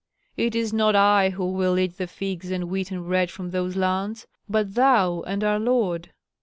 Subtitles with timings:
[0.35, 4.25] It is not I who will eat the figs and wheaten bread from those lands,
[4.49, 6.09] but thou and our lord.